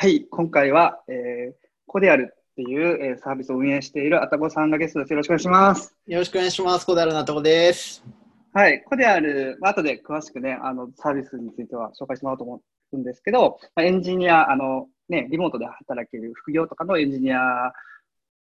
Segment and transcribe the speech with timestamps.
[0.00, 5.10] はい、今回は、えー、コデアルっていう、えーサービスを運営しているあたごさんがゲストです。
[5.10, 5.92] よろしくお願いします。
[6.06, 6.86] よろしくお願いします。
[6.86, 8.04] コダルなとこです。
[8.52, 17.72] はい、コデアル、まあ後で詳しくね、あの、サービスについては紹介してもらおうと思うんですけど、まあ、エンジニア、あの、ね、リモートで働ける副業とかのエンジニア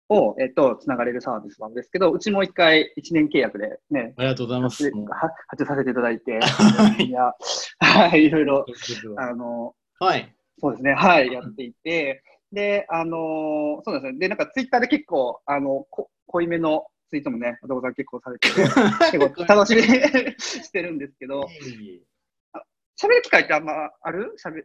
[0.10, 4.84] を、えっと、つながれるサービスなんですけど、うちも一回1年契約でね、ありがとうございます。
[4.84, 4.92] は
[5.48, 6.42] 発注させていただいて、いエン
[6.98, 7.34] ジニア、
[7.80, 8.66] はい、いろいろ、
[9.16, 10.37] あの、はい。
[10.60, 18.62] そうですね、はい、やっていて、で、あのーそうですね、で、なんかツイッターで結構、あの、こ濃いめのツイートもね、お父さん結構されてて、
[19.18, 19.88] 結構楽しみに
[20.40, 21.48] してるんですけど、
[23.02, 24.36] 喋る機会ってあんまある？
[24.44, 24.64] 喋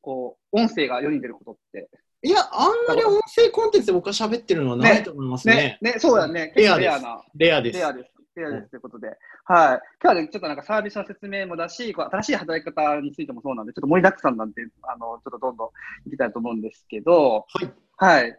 [0.00, 1.88] こう、音声が世に出ることって。
[2.24, 5.78] いや、あんまり音声コンテンツで僕は喋ってるのはないと思いますね。
[5.80, 7.04] ね、ね、そうだね、レアです。
[7.34, 7.78] レアです。
[7.78, 8.11] レアです。
[8.40, 9.08] レアですということで。
[9.08, 9.16] はい。
[9.16, 17.72] 今日はね、ちょっとなんかサービスの説明もだし、こう新しい働き方についてもそうなんで、ちょっと盛りだくさんなんで、あの、ちょっとどんどんいきたいと思うんですけど、はい。
[17.96, 18.32] はい。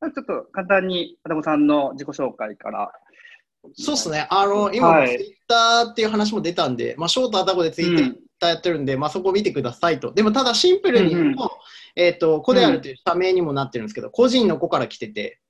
[0.00, 2.92] ちょっと簡単に、アダモさんの自己紹介から。
[3.74, 4.26] そうですね。
[4.30, 10.12] あの、今、はいツイッターっていう話も出たんで、まあ、ショートアタコでツイッターやってるんで、まあ、そこを見てくださいと。
[10.12, 11.50] でも、ただシンプルに言うと、
[11.96, 15.40] えっ、と、コであるという社名にもなってるんですけど、個人の子から来てて、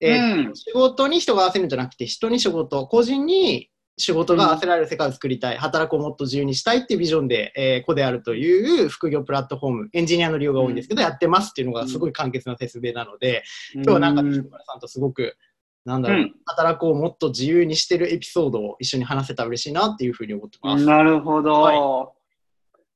[0.00, 0.56] えーうん。
[0.56, 3.70] 仕事に人が合わせるんじゃなくて、人に仕事、個人に
[4.00, 15.36] 仕事が合わせられる世界を作りたい、働くをもっと自由にしたいっていうビジョンで、えー、コであるという副業プラットフォーム、エンジニアの利用が多いんですけど、やってますっていうのがすごい簡潔な説明なので、今日はなんか、うん西村さんとすごく、
[15.84, 16.34] なんだろう、うん。
[16.46, 20.84] 働くをもっと自由にしてるエピソードを一緒に話せたら嬉しいなっていうふうに思ってます。
[20.84, 22.12] なるほど、は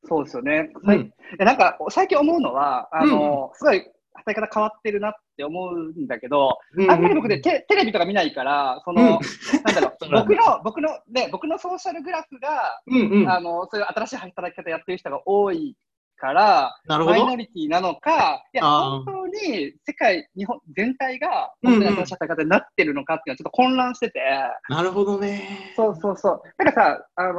[0.06, 0.70] そうですよね。
[0.82, 1.12] うん。
[1.38, 9.08] でなんか、最近思うのは、あの、すごい働き方変わってるなって思うんだけど、うんあんまり僕でテテレビとか見ないから、その、うん
[9.64, 13.30] なんだろ そう僕の、僕の、ね、僕のソーシャルグラフが、うんうん。
[13.30, 15.76] あの、そういう新しい働き方やってる人が多い
[16.16, 17.36] から、マイノ。
[17.36, 24.20] リティなのか、いや、本当に世界、日本全体が、うんうん本当に新しい働き方になってるのかっていうのはちょっと混乱してて、
[24.68, 25.72] なるほどね。
[25.76, 26.42] そうそうそう。
[26.64, 27.34] だからさ、あのー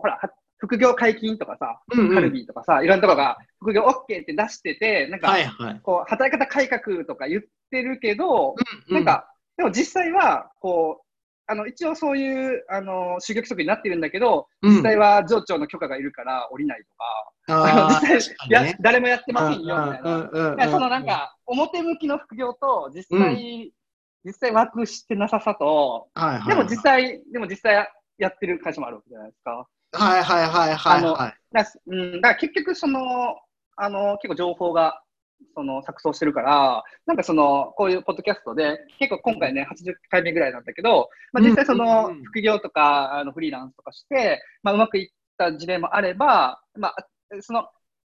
[0.00, 0.30] ほら、は
[0.68, 2.14] 副業解禁とかさ、うんうん。
[2.14, 5.80] カルビーとかさ、いろんなところが副業 OK って出してて、なんか、はいはい。
[5.82, 8.54] こう、働き方改革とか言ってるけど、
[8.88, 11.04] うなん、か、でも実際は、こう、
[11.50, 14.76] あの、一応そういう、あの、就業規則になってるんだけど、うん。
[14.76, 20.70] 実際は上長の許可がいるから降りないとか、あー 実際いや誰もやってませんよ、みたいな。
[20.70, 23.72] そのなんか、表向きの副業と、実際、
[24.24, 26.08] 実際ワークしてなささと、
[26.46, 29.66] でも実際、でも実際やってる会社もあるわけじゃないですか。
[29.92, 31.34] はいはいはいはいあのはい。
[31.52, 33.36] だうん、だから結局その、
[33.76, 35.00] あの、結構情報が、
[35.54, 46.94] その、錯綜してるから、なんかその、こういうポッドキャストで、結構今回ね、80回目ぐらいなんだけど、まあ、実際そうんの副業とか、あの、フリーランスとかして、まあ、うまくいった事例もあれば、まあ、
[47.40, 47.60] その、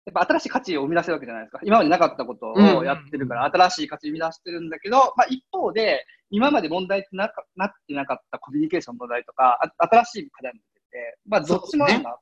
[0.07, 1.61] やっぱ新しい価値を生み出せるわけじゃないですか。
[1.63, 12.17] 今までなかったことをやってるから、新しい価値を生み出してるんだけど、まあ、一方で、今まで問題ってなかなってなかったコミュニケーションの問題とか、あ新しい課題も出てて、まあ、どっちもあるな。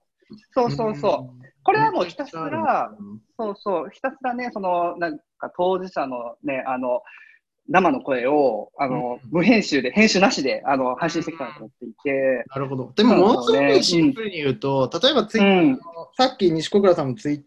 [0.53, 1.45] そうそうそう。
[1.63, 2.91] これはもうひたすら、
[3.39, 7.03] そうそう、ひたすらね、その、なんか当事者のね、あの、
[7.69, 9.31] 生の声を、あの、うん。
[9.31, 12.93] 無編集で、編集なしで、あの、配信してきたなと思っていて、なるほど。
[12.97, 15.79] でも、ものすごいシンプルに言うと、例えばツイッうん、
[16.17, 17.43] さっき西小倉さんもツイッ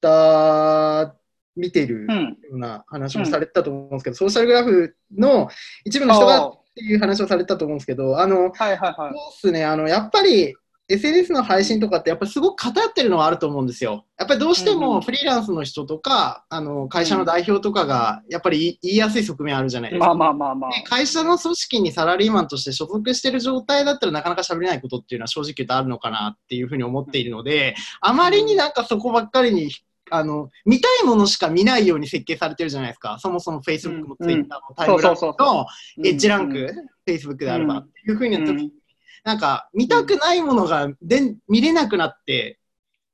[0.00, 1.12] ター
[1.56, 5.48] 見てるうん、ような話もされてたと思うんですけど、ソーシャルグラフの
[5.84, 8.94] 一部の人がそっていう話をされてたと思うんですけど、あの、うはいはいはい。
[8.96, 9.10] そうっ
[9.40, 10.54] すね、あの、やっぱり
[10.86, 14.04] SNS の配信とかってやっぱりすごく偏ってるのはあると思うんですよ。
[14.18, 20.08] やっぱりどうしてもフリーランスの人とか、あの、会社の代表とかがやっぱり言いやすい側面あるじゃないですか。
[20.08, 20.70] まあまあまあまあ。
[20.72, 29.70] で会社の組織にサラリーマンとして所属してる状態だったらなかなか喋れないことっていうのは正直言うとあるのかなっていうふうに思っているので、あまりになんかそこばっかりに、
[30.10, 33.18] あの、見たいものしか見ないように設計されてるじゃないですか。
[33.18, 35.44] そもそも Facebook もうん Twitter もタイムラインそうそうそ
[35.98, 36.74] うのエッジランうんク、
[37.06, 38.36] Facebook であればっていうふうに
[39.24, 42.58] なんか見たくないものがで見れなくなって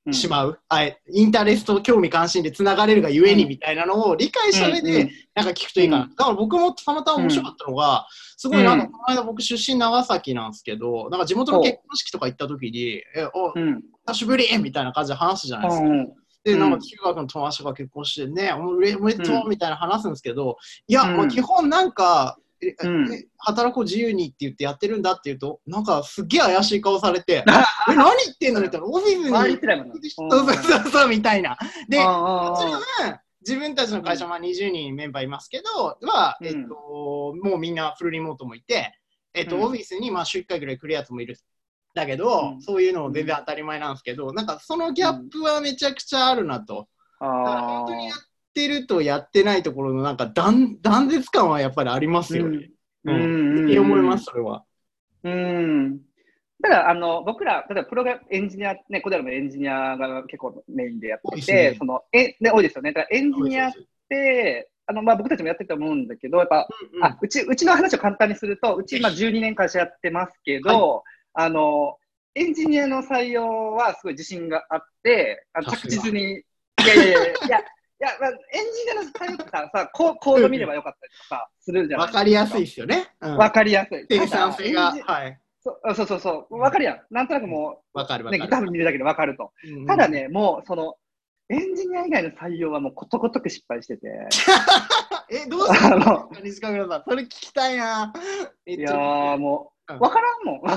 [0.07, 0.15] うん。
[0.15, 6.05] しまう、あインタレスト、興味関心でつながれるがゆえにみたいなのを理解した上で、うんなんか聞くといいかな。
[6.05, 6.11] うん。
[6.11, 8.93] だから僕もたまたま面白かったのが、すごいなんか、うん。
[8.93, 13.83] この間僕出身長崎なんですけど、なんか地元の結婚式とか行った時に、え、お、うん。
[14.09, 15.87] 久しぶりみたいな感じで話すじゃないですか。
[15.87, 16.13] うん
[16.43, 16.79] で、なんうん。
[16.79, 20.57] か中学の友達が結婚してね、おめでとううみたいな話すんですけど、
[20.89, 22.50] いや、うんもう基本なんか、え
[22.83, 23.13] うん。
[23.13, 27.45] え働こう自由にって言ってやってるんだって言うと、なんかすっげえ怪しい顔されて、
[27.89, 29.67] え、何言ってんのみたいな、オフィスに周りって。
[30.11, 31.57] そうそうそうそうみたいな。
[31.89, 36.47] で、あもちろんあ自分たちの会社は20人メンバーいますけど、は、うん。
[36.47, 38.93] えっと、もうみんなフルリモートもいて、
[39.33, 39.63] えっと、うん。
[39.65, 41.37] オフィスにまあ週1回ぐらい来るやつもいる。
[41.95, 42.63] だけど、うん。
[42.63, 46.89] そういうのも全然当たり前なんですけど、なんかそのギャップはめちゃくちゃあるなと。
[47.21, 48.19] だか本当にやっ
[48.53, 52.57] てるとやってないところのなんか断断絶感はやっぱりありますよね。
[52.59, 52.71] うん
[53.05, 53.13] う
[53.67, 53.71] ん。
[53.71, 54.65] いい思います、それは。
[55.23, 56.01] うん。
[56.63, 62.93] ただ、あの、僕ら、例えばプログラム、エンジニア、ね、コデラもエンジニアが結構メインでやってて、多いですねその、え、ね、多いですよね。
[62.93, 63.73] だからエンジニアっ
[64.09, 71.97] て、あの、まあ、僕たちもやってると思うんだけど、やっぱ、うんあ、うち、うちの話を簡単にすると、うち今12年会社やってますけど、あの、
[72.35, 76.45] エンジニアの採用はすごい自信があって、あ着実に、い
[76.87, 77.63] やいやいやいや、い
[78.01, 78.37] や、いやまあ、エン
[78.73, 82.07] ジニアの採用ってさ、さココード見ればよかったりとかするじゃない？
[82.07, 83.09] わかりやすいですよね。
[83.21, 84.07] うんわかりやすい。
[84.09, 84.93] 生産性が。
[85.05, 85.39] はい。
[85.63, 87.01] そうあそうそうそう、わかるやん。
[87.11, 88.43] なんとなくもう、ね、わかるわかる。
[88.43, 89.53] ギター見るだけでわかると。
[89.65, 90.95] うんうんただ、ね、もう、その、
[91.51, 94.09] エンジニア以外の採用はもうことごとく失敗してて。
[95.31, 97.05] え、どうしたあの西川さん。
[97.09, 98.13] それ聞きたいな。
[98.67, 99.69] いやーもうんう、
[99.99, 100.61] わからんもん。
[100.63, 100.77] わ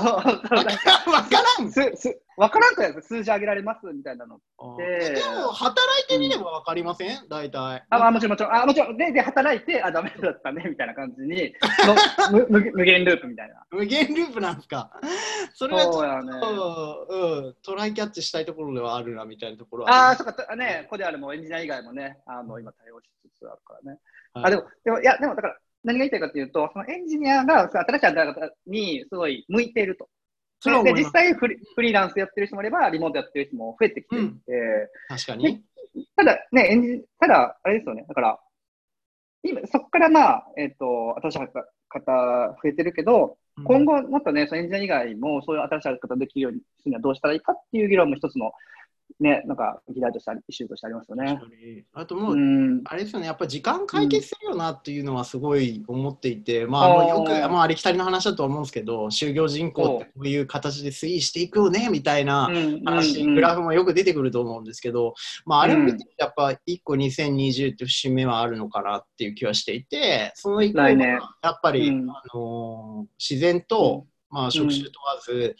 [0.50, 0.64] らん。
[0.64, 1.70] わからん。
[1.70, 4.40] すすわからんとやつ、数字上げられますみたいなの。
[4.80, 7.28] えでも、働いてみればわかりません？
[7.28, 7.84] 大体。
[7.90, 11.54] あ、まあ、もちろん、もちろん、あ、もちろん、で、で、働いて、あ、ダメだったね、みたいな感じに、
[12.32, 13.64] の無無無限ループみたいな。
[13.70, 14.90] 無限ループなんですか？
[15.54, 16.40] それはちょっそうやね。
[16.40, 23.98] と、うん、トライキャッチしたいところではあるなみたいなところはああ、そっか、ね、コデアルもエンジニア以外もね、あの、今対応しつつあるからね。
[24.34, 30.08] はいあ、でも、でも、いや、でも、だから、何が言いたいかというと、そのエンジニアが、新しい働き方にすごい向いていると。
[30.60, 35.62] それは思います実際フリ、フリーランスやってる人もいれば、リモートやってる人も増えてきていて、確かに。
[36.16, 38.40] ただ、ね、エンジただ、あれですよね、だから、
[39.42, 41.38] 今、そこからまあ、えっ、と、新しい
[41.90, 48.52] 方増えてるけど、今後もっとね、そのエンジニア以外もそういう新しい方できるようにするにはどうしたらいいかっていう議論も一つの、
[49.20, 51.40] ね、なんか議題としてあり、イシューとしてありますよね。
[51.92, 52.82] あともう、うん。
[52.84, 62.50] あれですよね、やっぱ時間解決するよなっていうのはすごい思っていて、まあ、あよく、まあ、ありきたりの話だとは思うんですけど、就業人口ってこういう形で推移していくよねみたいな
[62.84, 65.14] 話、うんグラフもよく出てくると思うんですけど、
[65.46, 71.18] まあ、あれを見て、やっぱ1個2020って節目はあるのかなっていう気はしていて、その以降はや
[71.50, 72.10] っぱり、うん。
[72.10, 75.56] あのー自然と、まあ、職種問わず、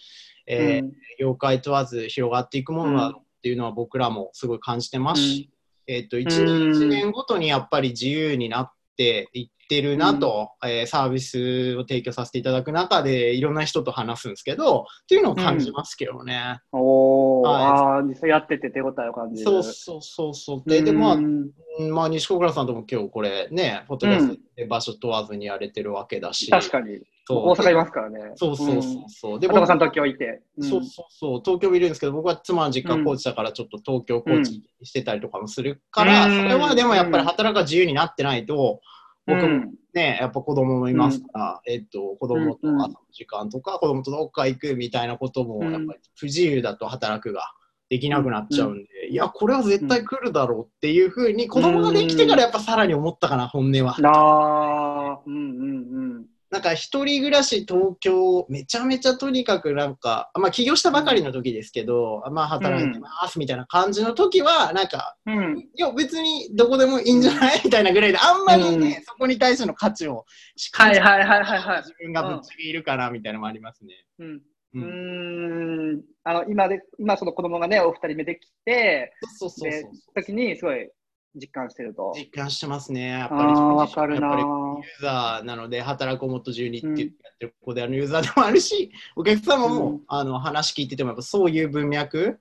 [0.46, 3.14] えーうん業界問わず広がっていくものだ
[3.44, 5.50] っていうのは僕らもすごい感じてますし、
[5.86, 16.60] えっと1うん年1年ごとにやっぱり自由になっていってるなと、えーサービスを提供させていただく中でいろんな人と話すんですけどっていうのを感じますけどね。
[16.72, 19.50] おー、はいああ、実際やってて手応えを感じる。
[19.50, 20.68] そうそうそうそう。
[20.68, 21.50] で、でまあ、うん
[21.90, 27.00] まあ、西小倉さんとも今日これね、フォトキャストで場所問わずにやれてるわけだし、確かに。
[27.26, 28.32] そう大阪いますからね。
[28.36, 29.40] そうそうそうそう。
[29.40, 30.42] でで、片岡さん僕東京いて。
[30.58, 38.80] うんそうそうそう、東京もいるんですけど、僕は妻の実家コーチだから、ちょっと東京コーチしてたりとかもするから、うんそれはでもやっぱり働くが自由になってないと、
[39.26, 42.82] 僕もうんね、やっぱ子供もいますから、えっと、子供とうんうん。
[42.82, 45.72] 朝の時間とか、子供とどっか行くみたいなことも、うん。
[45.72, 47.52] やっぱり不自由だと働くが
[47.88, 53.96] できなくなっちゃうんで、いや、これは絶対来るだろうっていうふうに、子供ができてからやっぱさらに思ったかな、本音は。
[54.02, 56.13] ああ、うんうんうん。
[56.54, 65.58] なんか一人暮らし東京、めちゃめちゃとにかくなんか、まあ起業したばかりの時ですけど、まあ働いてますみたいな感じの時は、なんか、うん。
[65.74, 67.60] いや別にどこでもいいんじゃない？
[67.64, 71.82] みたいなぐらいで、あんまりね、うそこに対しての価値をしっかりはいはいはいはいはい。
[71.82, 74.06] 自分がぶっちゃけいるかなみたいなのもありますね。
[74.20, 74.26] うん。
[74.28, 74.42] う
[74.74, 76.02] うんーん。
[76.22, 80.88] あの、今で、今その子供がね、お二人目できて、そうそうそうでそう。、時にすごい
[81.34, 82.12] 実感してると。
[82.16, 83.08] 実感してますね。
[83.08, 92.38] やっぱりああ、わかるなやっぱりユーザーなので、働こうもっと12って言ってやってる子であるユーザーでもあるし、 お客様も、うんあの話聞いてても、やっぱそういう文脈、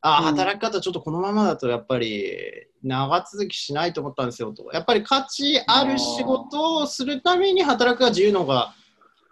[0.00, 2.36] あ働き方ちょっとこのままだとやっぱり
[2.82, 4.68] 長続きしないと思ったんですよと。
[4.72, 8.74] やっぱり価値ある仕事をするために働くが自由の方が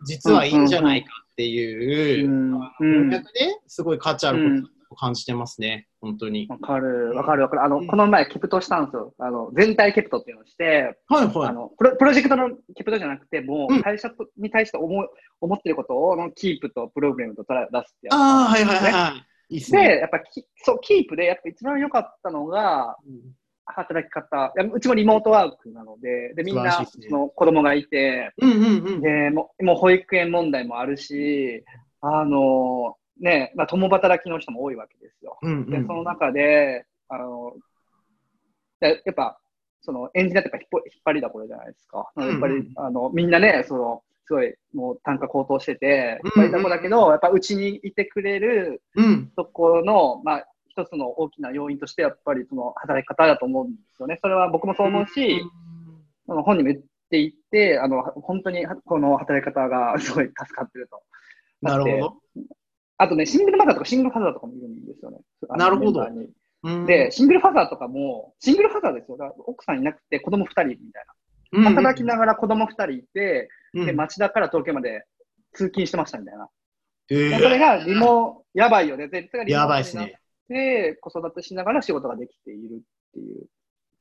[0.07, 3.09] 実はいいんじゃないかっていう文ん。
[3.11, 6.46] 脈ですごい価値あることを感じてますね、本当に。
[6.49, 7.64] わかる、わかる、わかる。
[7.64, 9.14] あの、うんこの前、 KPT したんですよ。
[9.18, 11.49] あの、全体 KPT っていうのをして、はいはい。
[11.49, 15.08] あのプロプロジェクトの KPT じゃなくて、もう会社とに対して思う
[15.40, 17.49] 思ってることを、のキープと Problem と出
[17.87, 19.14] すってやつああ、はいはいはいは
[19.49, 19.56] い。
[19.56, 19.99] いで、ね。
[19.99, 22.96] やっぱきそう、キープで、やっぱ一番良かったのが、
[23.64, 24.52] 働き方。
[24.56, 29.00] いやうちもリモートワークなので、で、みんな、その子供がいて、うんうんうん。
[29.00, 31.64] で、もう保育園問題もあるし、
[32.00, 35.38] あの、ね、まあ、共働きの人も多いわけですよ。
[35.43, 37.55] うんうん、でその中で、あの、
[38.81, 39.38] でやっぱ、
[39.81, 42.11] そのエンジニアってやっぱ引っ張引っ張りだこれじゃないですか。
[42.17, 49.33] うんうんやっぱり、あの、みんなね、その、すごい、もう単価高騰してて、うんうん引っ張りだこだけど、やっぱうちにいてくれるうん。
[49.37, 54.19] ところの、まあ、一つの大きな要因として、やっぱりその働き方だと思うんですよね。
[54.21, 55.43] それは僕もそう思うし、
[56.26, 61.02] その本人も言っていて、あの、本当にこの働き方がすごい助かってると。
[61.61, 62.17] なるほど。
[63.02, 65.18] あとね、シングルマザーとかシングルファザーとかもいるんですよね。
[65.56, 66.06] なるほど
[66.87, 69.18] で、、シングルファザーとかも、シングルファザーですよ。
[69.47, 71.04] 奥さんいなくて子供2人みたい
[71.64, 71.71] な。
[71.71, 75.04] 働きながら子供2人いて、うんで、町田から東京まで
[75.52, 76.49] 通勤してましたみたいな。
[77.11, 79.09] えでそれがリモ、やばいよね。
[79.09, 80.21] 絶対リモやばいですね。
[80.49, 82.78] て、子育てしながら仕事ができているっ
[83.14, 83.47] ていう。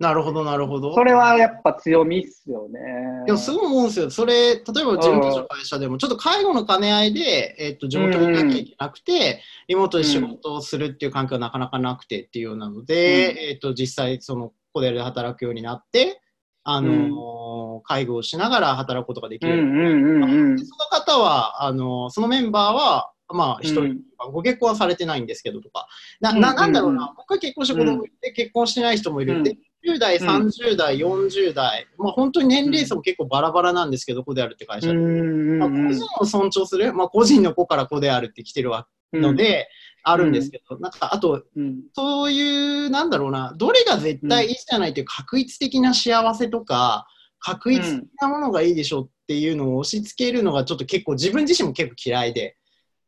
[0.01, 0.95] なるほど、なるほど。
[0.95, 2.79] それはやっぱ強みっすよね。
[3.27, 4.09] でもすごい思うんですよ。
[4.09, 16.19] それ、例えば自分たちの会社でも、ちょっと介護の兼ね合いで、えっと地元にいなきゃいけなくて、リモートで仕事をするっていう環境はなかなかなくてっていうようなので、うんえっと実際、その、ここで働くようになって、
[16.63, 19.53] あのー介護をしながら働くことができる。
[19.53, 20.59] うんうんうんうん。
[20.59, 23.99] その方は、あのそのメンバーは、まあ、一人、うん
[24.31, 25.87] ご結婚はされてないんですけどとか、
[26.19, 30.27] な、うんななんだろううんな、僕は結婚して子供いて、結婚してない人もいるんで、うん10代、うん。
[30.27, 34.87] 30代、40代、まあ、本当に年齢層も結構バラバラなんですけど、子であるって会社。
[34.87, 34.93] で。
[34.93, 39.67] まあ、個人を尊重する、まあ、個人の子から子であるって来てるわので、
[40.03, 47.07] あるんですけど、なんか、あと、うん、そういう、なんだろうな、どれが絶対いいじゃないという確一的な幸せとか、
[47.39, 52.53] 確一的なものがいいでしょっていうのを押し付けるのがちょっと結構自分自身も結構嫌いで、うん、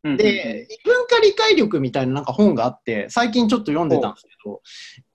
[0.03, 4.61] で、異文化理解力みたいななんか本があって、最近ちょっと読んでたんですけど、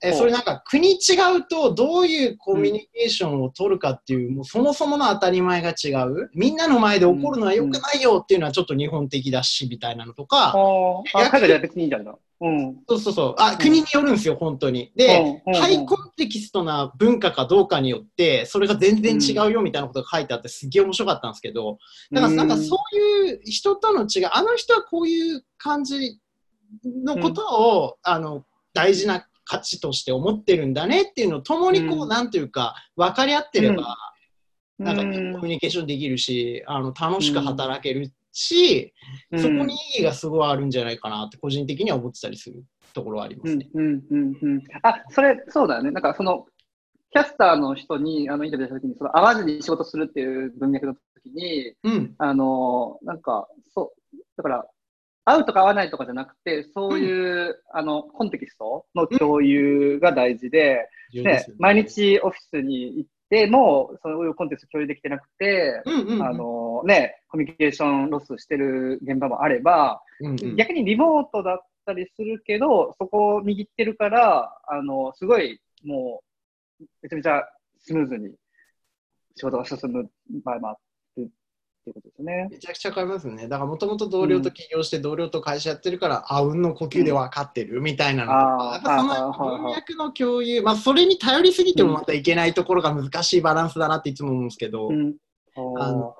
[0.01, 0.97] えそれなんか国違
[1.37, 6.31] うとどういうコミュニケーションを取るかっていう、もうそもそもの当たり前が違う。
[6.33, 11.01] みんなの前で怒るのは良くないよっていうのはちょっと日本的だし、みたいなのとか、あー。
[11.13, 12.83] あ、海外では別にいいんじゃないのうん。
[12.87, 14.91] そうそうそう、あ、国によるんですよ、本当に。
[14.95, 21.77] で、ハイコンテキストな文化かどうかによって、それが全然違うよみたいなことが書いてあって、すっげえ面白かったんですけど、
[22.11, 26.19] だからなんかそういう人との違い、あの人はこういう感じ
[26.85, 27.43] のこと
[27.77, 32.09] を、あの大事な価値として思ってるんだねっていうのを共にこう、うん。
[32.09, 33.97] なんていうか分かり合ってれば、
[34.77, 38.93] うん、なんかコミュニケーションできるし、あの楽しく働けるし、
[39.31, 43.69] うん、そこに意義がすごいあるんじゃないかなって個人的には思ってたりするところはありますね。
[43.73, 44.63] うんうんうんうん。
[44.83, 45.91] あ、それ、そうだよね。
[45.91, 46.45] なんかその、
[47.11, 54.65] キャスターの人にあのインタビューしたときに、その会わずに仕事するっていう文脈のときに、うん、あの、なんか、そう、だから、
[55.25, 66.23] 会うとか会わないとかじゃなくて、そういう、あの、コンテキストの共有が大事で、ね重要ですよね毎日オフィスに行っても、そういうコンテンツ共有できてなくて、うんうんうん。
[66.23, 70.55] あのね、コミュニケーションロスしてる現場もあれば、うんうん。
[70.55, 76.21] 逆にリモートだったりするけど、そこを握ってるから、あの、すごい、も
[76.79, 77.43] う、めちゃめちゃ
[77.79, 78.35] スムーズに
[79.35, 80.09] 仕事が進む
[80.43, 80.77] 場合もあ
[81.17, 81.29] る
[81.79, 82.47] っていうことですね。
[82.51, 83.47] めちゃくちゃわかりますね。
[83.47, 95.15] だからもともと同僚と起業して同僚と会社やってるから、あうんの呼吸で分かってるみたいなのとか、うんやっぱその文脈の共有、まあそれに頼りすぎてもまたいけないところが難しいバランスだなっていつも思うんですけど、うん。
[95.77, 96.15] あの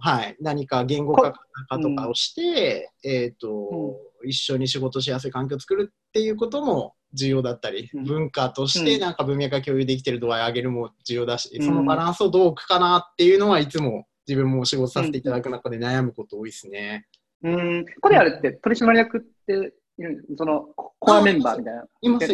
[0.00, 8.04] はい、何か言語化とかをして、えっ、と、一緒に仕事しやすい環境を作るっていうことも重要だったり、うん。
[8.04, 9.00] 文化としてうん。
[9.00, 11.66] なんか文脈が共有できてる度合いを上げるも重要だし、うん。
[11.66, 17.06] そのバランスをどう置くかなっていうのはいつも自分もお仕事させていただく中で悩むこと多いですね。
[17.42, 17.84] うん。
[18.00, 20.68] これあれって取締役っているその
[20.98, 21.84] コアメンバーみたいな？
[22.00, 22.26] います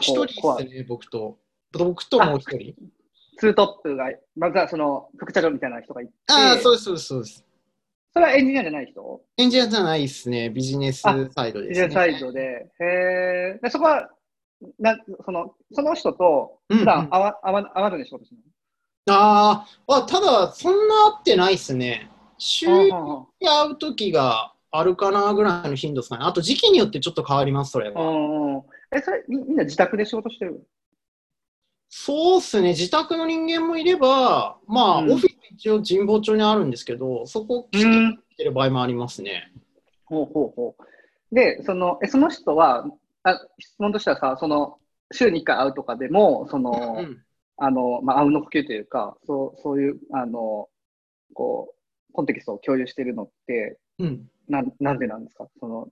[0.00, 1.38] 一人ですね、僕と。
[1.72, 2.74] 僕ともう一人。
[3.38, 7.44] ツートップが、まずはその副社長みたいな人がいて、ああ、そうです、そうです、そうです。
[8.14, 9.20] それはエンジニアじゃない人？
[9.36, 11.68] エンジニアじゃないですね、ビジネスサイドです、ね。
[11.68, 12.70] ビジネスサイドで。
[12.80, 14.08] へーで、そこは、
[14.78, 18.38] なそのその人とうんうん普段会わ,、会わ会わずに仕事する
[19.08, 22.10] あーあ、ただ、そんな会ってないですね。
[22.38, 26.24] 週にの会う時があるかなぐらいの頻度ですかね。
[26.24, 28.02] あと時期によってちょっと変わります、それは。
[28.02, 28.62] うんうん
[28.94, 30.66] え、それみ、みんな自宅で仕事してる
[31.88, 37.84] そうっすね、自宅の人間もいれば、まあ、うんオフィス一応神保町にあるんですけど、そこ来
[38.36, 39.52] てる場合もありますね。
[40.04, 41.34] ほうほうほう。
[41.34, 42.86] で、その、え、その人は、
[43.22, 44.78] あ質問としてはさ、その、
[45.12, 47.22] 週に1回会うとかでも、その、うん
[47.58, 50.68] あの、まあ、あうんの呼吸というか、そう、そういう、あの、
[51.34, 51.74] こ
[52.10, 55.46] う、コンテキストを共有してるのって、うん、なん、なんでなんですか？
[55.58, 55.88] その、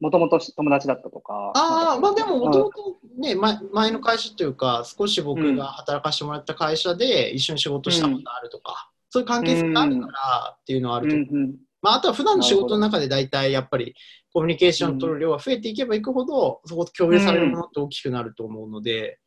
[0.00, 1.52] もともと友達だったとか。
[1.54, 11.28] ああ、まあでも、もとともとね、前前の会社というか、少し僕が働かせてもらった会社で一緒に仕事したことあるとか、そういう関係性があるからっていうのはあると思う。
[11.30, 11.56] うんうん。
[11.82, 13.94] まあ、あとは普段の仕事の中で大体やっぱり
[14.32, 19.18] コミュニケーション取る量が増えていけばいくほど、そこで共有されるものって大きくなると思うので、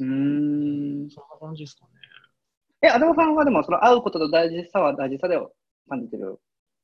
[0.00, 1.10] うーん。
[1.10, 1.90] そんな感じですかね。
[2.82, 5.38] え、アダモさんはでも、その会うことの大事さは大事さで
[5.88, 6.38] 感じてる。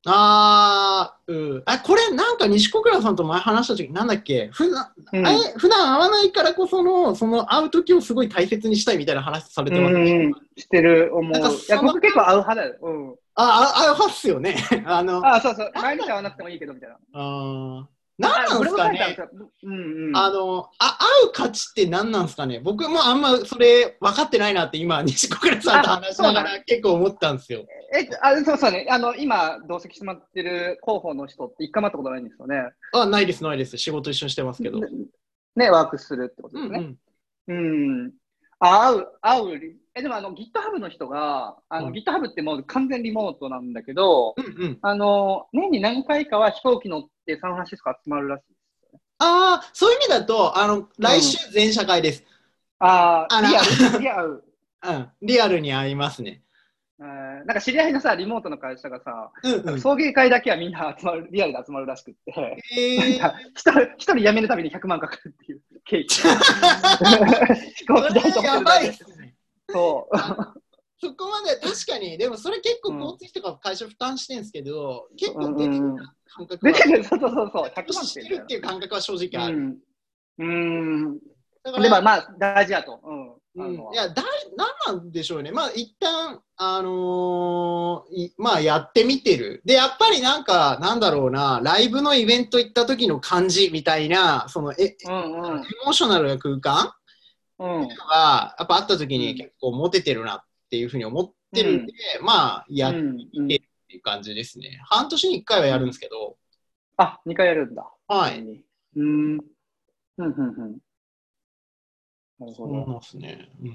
[0.07, 1.62] あー、うん。
[1.67, 4.49] あ、これなんか西小倉さんと前話した時なんだっけ？
[4.52, 5.25] 普段、うん
[5.59, 10.00] 普段会わないからこその、その会う時をすごい大切にしたいみたいな話されてますね。
[10.00, 11.38] うん、してる、思う。
[11.38, 12.79] いや、僕結構会う派だよ。
[12.81, 13.14] うん。
[13.35, 14.57] あ、あ、あ、はっすよね。
[14.87, 15.73] あの、あ、そうそう。
[15.75, 16.97] 毎日会わなくてもいいけど、みたいな。
[17.12, 19.17] あー何なんですかね？
[19.65, 20.17] んうんうん。
[20.17, 22.61] あの、あ、会う価値って何なんですかね？
[22.61, 27.65] 僕もあんまそれ分かってないなって今、西小倉さんと話しながあら結構思ったんですよ。
[27.95, 28.87] え、あ、そうそうね。
[28.91, 32.57] あの、今、同席してもらってる候補の人って一回も会ったことないんですよね。
[32.93, 33.79] あ、ないです、ないです。
[33.79, 34.79] 仕事一緒にしてますけど。
[34.79, 34.87] ね
[35.57, 36.97] ね、ワークするってことうんですね。
[37.49, 37.57] うん。
[37.57, 38.12] うん。
[38.61, 39.77] あ、会う、会うリ。
[39.97, 44.79] え、でもあの、GitHub の人が、あの、うん GitHub ってもう完全リモートなんだけど、うんうん。
[44.83, 47.09] あの、年に何回かは飛行機乗って
[47.39, 48.61] サンフランシスコ集まるらしいです。
[49.19, 52.25] ああ、そういう意味だと、あの、来週全社会です。
[52.79, 54.45] ああ、あらリアル、リアル。
[54.83, 55.09] うん。
[55.21, 56.43] リアルに会いますね。
[57.01, 59.81] えーなんか知り合いのさ、リモートの会社がさ、うんうん。
[59.81, 66.07] 送迎会だけはみんな集まる、リアルで集まるらしくって、えー、なんか一人一人辞めるたびに100万かかるっていう経緯。
[67.77, 69.35] 飛行機代とそれやばいっすね。
[69.71, 70.17] そう。
[71.00, 79.57] そこまで確かに、でもそれ結構うん交通費とか会社負担してるんですけど、結構うん出てるうん感覚は、出てる、 そうそうそうそう、100万してるっていう感覚は正直ある。
[79.59, 79.78] うん。
[80.38, 80.45] う
[81.14, 81.19] ん。
[81.62, 83.00] だからでもまあ、大事だと。
[83.02, 83.40] うん。
[83.57, 84.26] うん、いや、だい、
[84.57, 85.50] なんなんでしょうね。
[85.50, 89.61] まあ、一旦、あのーいまあ、やってみてる。
[89.64, 95.62] で、やっぱりなんか、なんだろうな、ライブのイベント行った時の感じみたいな、その、え、エうんうん。
[95.85, 96.92] モーショナルな空間
[97.59, 97.88] うん。
[97.88, 104.81] は、やっぱ会った時に結構モテてるなっていうふうに思ってるんで、まあ、やっうんうんてっていう感じですね。
[104.85, 106.37] 半年に一回はやるんですけど、
[106.97, 107.91] あ、2回やるんだ。
[108.09, 108.41] はい。
[108.97, 109.33] うん。
[109.33, 109.41] うん、
[110.19, 110.79] うん、うん。
[112.39, 112.87] なるほそうど。
[112.87, 113.50] なんですね。
[113.61, 113.69] うん。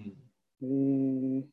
[0.61, 1.43] へー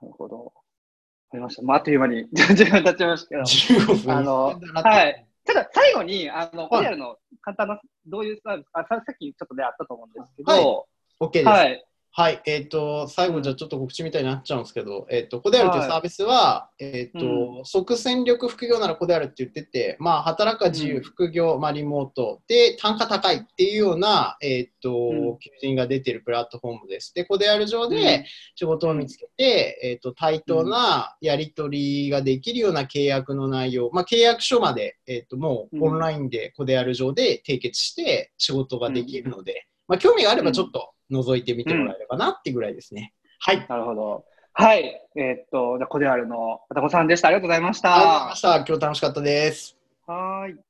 [0.00, 0.44] なるほど。
[0.44, 1.62] わかりました。
[1.62, 3.42] まあ、あっという間に 10分経っちましたけど。
[3.42, 4.16] 15分。
[4.16, 5.26] あのはい。
[5.44, 10.86] ただ、最後に、あの、コリアルの簡単な、どういうサービス、あ、ささっきちょっとね、あったと思うんですけど、
[11.20, 11.46] OK です。
[11.46, 11.84] はい。
[12.18, 21.02] はい、えっ、と、最後じゃあちょっと告知みたいになっちゃうんですけど、えっ、と、コデアルというサービスは、えっ、と、即戦力副業ならコデアルって言ってて、まあ、働くは自由、うん。
[21.04, 25.38] 副業、まあ、リモートで単価高いっていうような、えっ、と、うん。
[25.38, 27.14] 求人が出てるプラットフォームです。
[27.14, 28.24] で、コデアル上で
[28.56, 43.14] 仕事を見つけて、えっ、と、対等なやり取りができるような契約の内容、まあ、契約書まで、えっ、と、もうオンラインでコデアル上で締結して仕事ができるので、まあ、興味があればちょっと覗いてみてもらえればなってぐらいですね。
[43.40, 43.66] はい。
[43.68, 44.24] なるほど。
[44.52, 45.00] はい。
[45.16, 47.28] えーっと、じゃあコデアルの片子さんでした。
[47.28, 48.36] ありがとうございましありがとうございたま。
[48.36, 48.56] した。
[48.56, 49.76] 今日楽しかったです。
[50.06, 50.67] はーい。